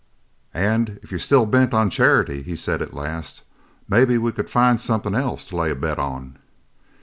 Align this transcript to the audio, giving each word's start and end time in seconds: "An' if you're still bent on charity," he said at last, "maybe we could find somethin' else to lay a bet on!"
"An' 0.55 0.97
if 1.03 1.11
you're 1.11 1.19
still 1.19 1.45
bent 1.45 1.75
on 1.75 1.91
charity," 1.91 2.41
he 2.41 2.55
said 2.55 2.81
at 2.81 2.91
last, 2.95 3.43
"maybe 3.87 4.17
we 4.17 4.31
could 4.31 4.49
find 4.49 4.81
somethin' 4.81 5.13
else 5.13 5.45
to 5.49 5.55
lay 5.57 5.69
a 5.69 5.75
bet 5.75 5.99
on!" 5.99 6.39